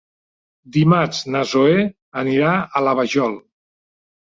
Dimarts 0.77 1.21
na 1.37 1.43
Zoè 1.53 1.77
anirà 2.25 2.59
a 2.83 2.87
la 2.91 3.01
Vajol. 3.03 3.41